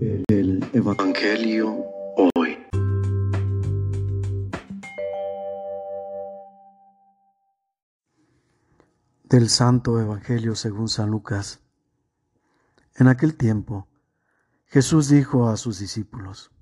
[0.00, 1.84] El Evangelio
[2.36, 2.56] hoy.
[9.24, 11.60] Del Santo Evangelio según San Lucas.
[12.94, 13.88] En aquel tiempo,
[14.66, 16.52] Jesús dijo a sus discípulos,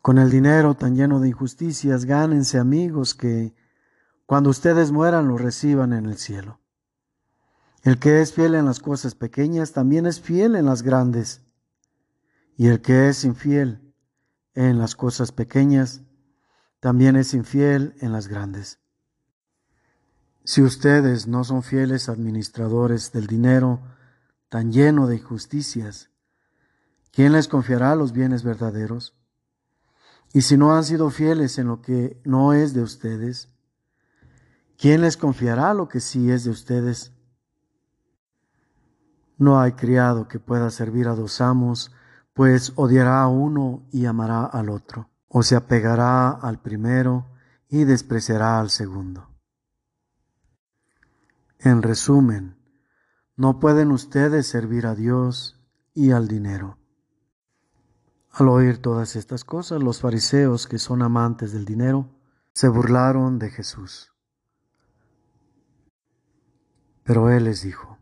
[0.00, 3.54] Con el dinero tan lleno de injusticias, gánense amigos que,
[4.24, 6.60] cuando ustedes mueran, lo reciban en el cielo.
[7.82, 11.45] El que es fiel en las cosas pequeñas también es fiel en las grandes.
[12.56, 13.94] Y el que es infiel
[14.54, 16.02] en las cosas pequeñas
[16.80, 18.80] también es infiel en las grandes.
[20.44, 23.80] Si ustedes no son fieles administradores del dinero
[24.48, 26.10] tan lleno de injusticias,
[27.10, 29.16] ¿quién les confiará los bienes verdaderos?
[30.32, 33.48] Y si no han sido fieles en lo que no es de ustedes,
[34.78, 37.12] ¿quién les confiará lo que sí es de ustedes?
[39.36, 41.90] No hay criado que pueda servir a dos amos,
[42.36, 47.24] pues odiará a uno y amará al otro, o se apegará al primero
[47.70, 49.30] y despreciará al segundo.
[51.58, 52.58] En resumen,
[53.36, 56.76] no pueden ustedes servir a Dios y al dinero.
[58.32, 62.10] Al oír todas estas cosas, los fariseos, que son amantes del dinero,
[62.52, 64.12] se burlaron de Jesús.
[67.02, 67.95] Pero él les dijo,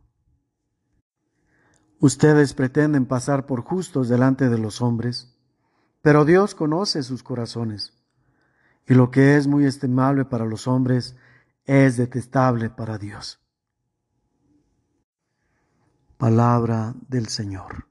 [2.00, 5.34] Ustedes pretenden pasar por justos delante de los hombres,
[6.02, 7.94] pero Dios conoce sus corazones.
[8.86, 11.16] Y lo que es muy estimable para los hombres
[11.64, 13.40] es detestable para Dios.
[16.18, 17.86] Palabra del Señor.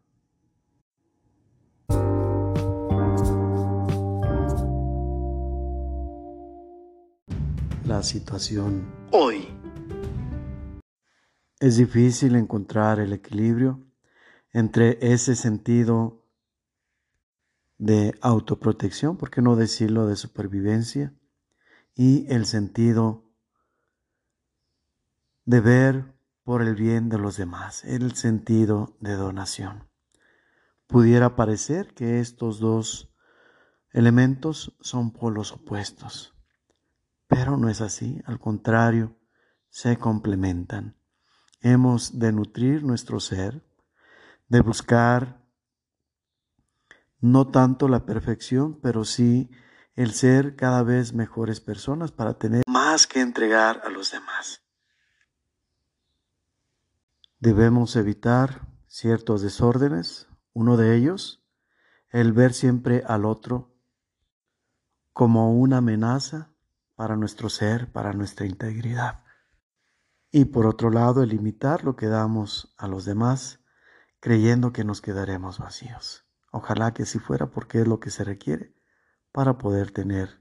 [7.86, 9.48] La situación hoy.
[11.60, 13.80] Es difícil encontrar el equilibrio
[14.54, 16.26] entre ese sentido
[17.78, 21.14] de autoprotección, por qué no decirlo de supervivencia,
[21.96, 23.30] y el sentido
[25.46, 29.90] de ver por el bien de los demás, el sentido de donación.
[30.88, 33.14] Pudiera parecer que estos dos
[33.92, 36.36] elementos son polos opuestos,
[37.28, 39.18] pero no es así, al contrario,
[39.70, 40.96] se complementan.
[41.62, 43.64] Hemos de nutrir nuestro ser,
[44.54, 45.44] de buscar
[47.20, 49.50] no tanto la perfección, pero sí
[49.96, 54.62] el ser cada vez mejores personas para tener más que entregar a los demás.
[57.40, 61.44] Debemos evitar ciertos desórdenes, uno de ellos,
[62.10, 63.76] el ver siempre al otro
[65.14, 66.54] como una amenaza
[66.94, 69.24] para nuestro ser, para nuestra integridad.
[70.30, 73.63] Y por otro lado, el imitar lo que damos a los demás
[74.24, 76.26] creyendo que nos quedaremos vacíos.
[76.50, 78.74] Ojalá que así fuera porque es lo que se requiere
[79.34, 80.40] para poder tener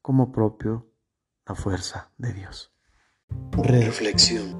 [0.00, 0.90] como propio
[1.44, 2.74] la fuerza de Dios.
[3.62, 4.58] Reflexión.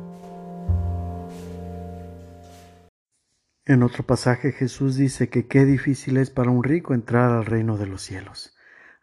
[3.65, 7.79] En otro pasaje Jesús dice que qué difícil es para un rico entrar al reino
[7.79, 8.55] de los cielos,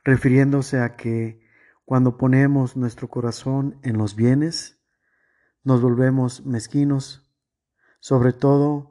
[0.03, 1.41] refiriéndose a que
[1.83, 4.79] cuando ponemos nuestro corazón en los bienes,
[5.63, 7.27] nos volvemos mezquinos,
[8.01, 8.90] sobre todo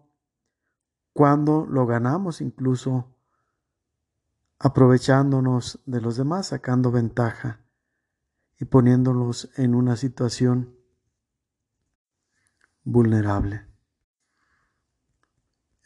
[1.12, 3.14] cuando lo ganamos incluso
[4.58, 7.60] aprovechándonos de los demás, sacando ventaja
[8.58, 10.76] y poniéndolos en una situación
[12.84, 13.66] vulnerable.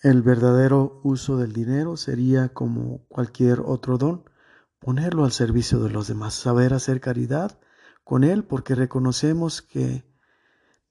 [0.03, 4.29] El verdadero uso del dinero sería como cualquier otro don,
[4.81, 7.59] ponerlo al servicio de los demás, saber hacer caridad
[8.03, 10.05] con él porque reconocemos que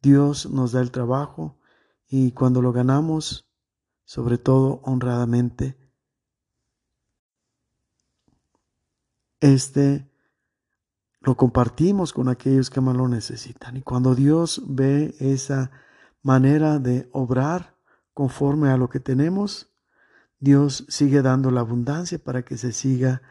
[0.02, 1.60] Dios nos da el trabajo
[2.08, 3.53] y cuando lo ganamos
[4.06, 5.78] sobre todo honradamente,
[9.40, 10.10] este
[11.24, 13.78] lo compartimos con aquellos que más lo necesitan.
[13.78, 15.72] Y cuando Dios ve esa
[16.22, 17.78] manera de obrar
[18.14, 19.74] conforme a lo que tenemos,
[20.40, 23.22] Dios sigue dando la abundancia para que se siga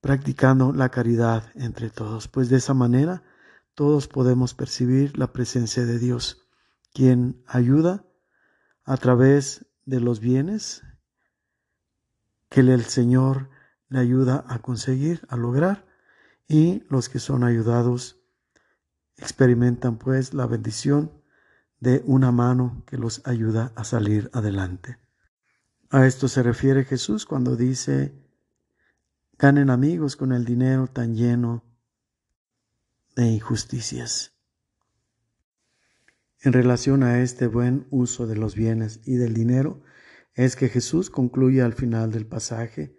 [0.00, 2.28] practicando la caridad entre todos.
[2.28, 3.22] Pues de esa manera
[3.74, 6.48] todos podemos percibir la presencia de Dios,
[6.94, 8.06] quien ayuda
[8.84, 10.82] a través de los bienes
[12.50, 13.48] que el Señor
[13.88, 15.86] le ayuda a conseguir, a lograr,
[16.46, 18.20] y los que son ayudados
[19.16, 21.10] experimentan pues la bendición
[21.80, 24.98] de una mano que los ayuda a salir adelante.
[25.88, 28.14] A esto se refiere Jesús cuando dice,
[29.38, 31.64] ganen amigos con el dinero tan lleno
[33.16, 34.37] de injusticias.
[36.40, 39.82] En relación a este buen uso de los bienes y del dinero,
[40.34, 42.96] es que Jesús concluye al final del pasaje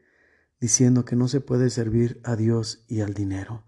[0.59, 3.63] diciendo que no se puede servir a Dios y al dinero.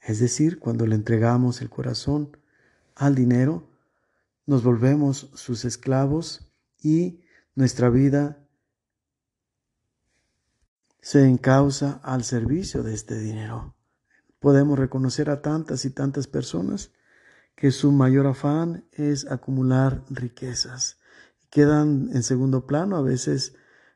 [0.00, 2.36] Es decir, cuando le entregamos el corazón
[2.96, 3.70] al dinero,
[4.44, 6.52] nos volvemos sus esclavos
[6.82, 7.20] y
[7.54, 8.44] nuestra vida
[11.00, 13.76] se encausa al servicio de este dinero.
[14.40, 16.90] Podemos reconocer a tantas y tantas personas
[17.54, 20.98] que su mayor afán es acumular riquezas.
[21.50, 23.54] Quedan en segundo plano a veces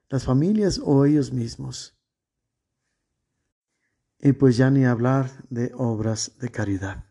[0.08, 1.98] las familias o ellos mismos.
[4.18, 7.04] Y pues ya ni hablar de obras de caridad.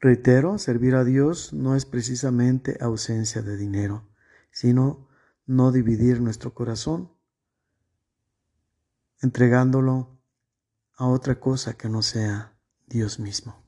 [0.00, 4.08] Reitero, servir a Dios no es precisamente ausencia de dinero,
[4.50, 5.08] sino
[5.46, 7.12] no dividir nuestro corazón,
[9.20, 10.20] entregándolo
[10.96, 13.61] a otra cosa que no sea Dios mismo.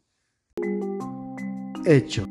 [1.86, 2.26] Hecho.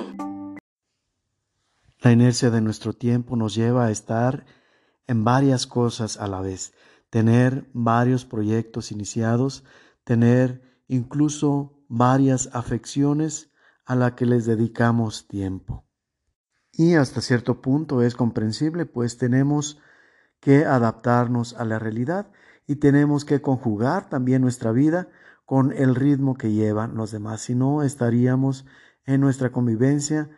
[2.00, 4.48] La inercia de nuestro tiempo nos lleva a estar
[5.06, 6.74] en varias cosas a la vez,
[7.12, 9.64] tener varios proyectos iniciados,
[10.04, 13.52] tener incluso varias afecciones
[13.86, 15.86] a la que les dedicamos tiempo.
[16.72, 19.80] Y hasta cierto punto es comprensible, pues tenemos
[20.40, 22.32] que adaptarnos a la realidad
[22.66, 25.10] y tenemos que conjugar también nuestra vida
[25.46, 28.66] con el ritmo que llevan los demás, si no estaríamos
[29.06, 30.30] en nuestra convivencia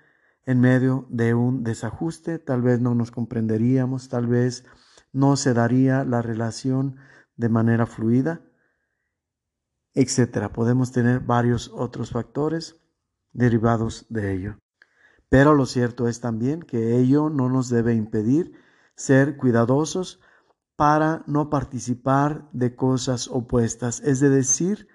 [0.45, 4.63] en medio de un desajuste, tal vez no nos comprenderíamos, tal vez
[5.11, 6.97] no se daría la relación
[7.35, 8.41] de manera fluida,
[9.93, 10.51] etcétera.
[10.53, 12.81] Podemos tener varios otros factores
[13.33, 14.59] derivados de ello.
[15.29, 18.53] Pero lo cierto es también que ello no nos debe impedir
[18.95, 20.21] ser cuidadosos
[20.75, 24.87] para no participar de cosas opuestas, es decir,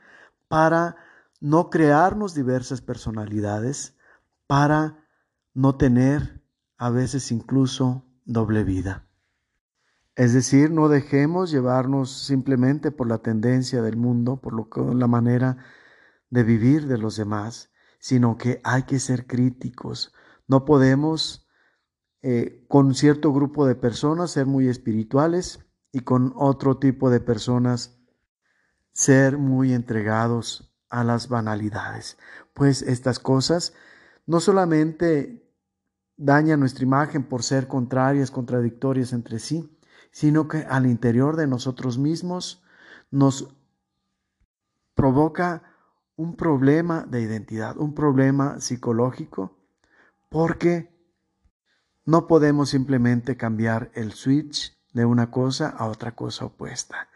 [0.48, 0.96] para
[1.40, 3.96] no crearnos diversas personalidades,
[4.46, 5.06] para
[5.54, 6.42] no tener
[6.76, 9.06] a veces incluso doble vida.
[10.16, 15.06] Es decir, no dejemos llevarnos simplemente por la tendencia del mundo, por lo que, la
[15.06, 15.58] manera
[16.30, 17.70] de vivir de los demás,
[18.00, 20.12] sino que hay que ser críticos.
[20.48, 21.48] No podemos
[22.22, 25.60] eh, con cierto grupo de personas ser muy espirituales
[25.92, 27.98] y con otro tipo de personas
[28.92, 32.18] ser muy entregados a las banalidades.
[32.52, 33.72] Pues estas cosas
[34.26, 35.48] no solamente
[36.16, 39.78] dañan nuestra imagen por ser contrarias, contradictorias entre sí,
[40.10, 42.62] sino que al interior de nosotros mismos
[43.10, 43.56] nos
[44.94, 45.62] provoca
[46.16, 49.56] un problema de identidad, un problema psicológico,
[50.28, 50.94] porque
[52.04, 57.08] no podemos simplemente cambiar el switch de una cosa a otra cosa opuesta.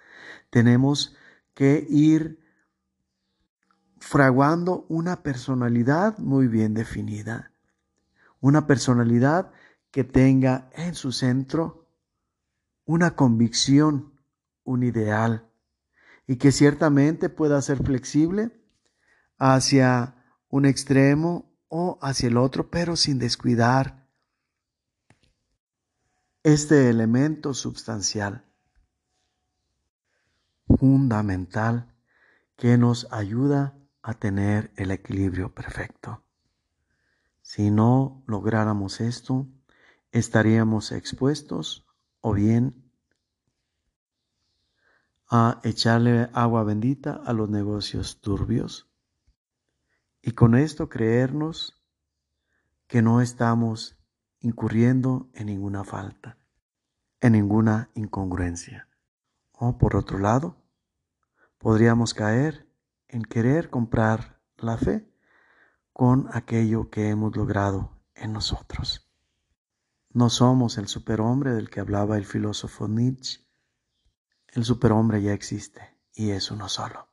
[0.50, 1.16] Tenemos
[1.52, 2.43] que ir
[4.04, 7.52] fraguando una personalidad muy bien definida,
[8.38, 9.50] una personalidad
[9.90, 11.88] que tenga en su centro
[12.84, 14.12] una convicción,
[14.62, 15.50] un ideal,
[16.26, 18.50] y que ciertamente pueda ser flexible
[19.38, 24.06] hacia un extremo o hacia el otro, pero sin descuidar
[26.42, 28.44] este elemento sustancial,
[30.78, 31.90] fundamental,
[32.56, 36.22] que nos ayuda a tener el equilibrio perfecto.
[37.40, 39.46] Si no lográramos esto,
[40.12, 41.86] estaríamos expuestos
[42.20, 42.84] o bien
[45.30, 48.90] a echarle agua bendita a los negocios turbios
[50.20, 51.82] y con esto creernos
[52.86, 53.96] que no estamos
[54.40, 56.36] incurriendo en ninguna falta,
[57.22, 58.86] en ninguna incongruencia.
[59.52, 60.56] O por otro lado,
[61.56, 62.63] podríamos caer
[63.14, 65.08] en querer comprar la fe
[65.92, 69.08] con aquello que hemos logrado en nosotros.
[70.10, 73.46] No somos el superhombre del que hablaba el filósofo Nietzsche.
[74.48, 77.08] El superhombre ya existe y es uno solo,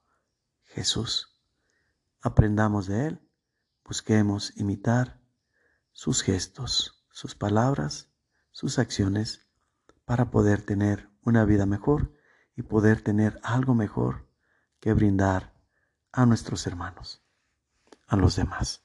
[0.63, 1.39] Jesús.
[2.20, 3.29] Aprendamos de Él,
[3.86, 5.22] busquemos imitar
[5.91, 8.10] sus gestos, sus palabras,
[8.50, 9.46] sus acciones,
[10.05, 12.12] para poder tener una vida mejor
[12.55, 14.27] y poder tener algo mejor
[14.79, 15.61] que brindar
[16.13, 17.22] a nuestros hermanos,
[18.08, 18.82] a los demás.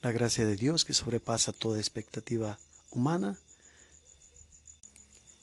[0.00, 2.58] La gracia de Dios que sobrepasa toda expectativa
[2.90, 3.38] humana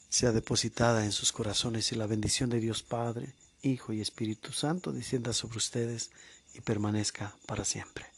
[0.09, 4.91] sea depositada en sus corazones y la bendición de Dios Padre, Hijo y Espíritu Santo
[4.91, 6.11] descienda sobre ustedes
[6.53, 8.08] y permanezca para siempre.